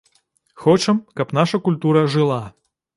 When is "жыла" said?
2.19-2.45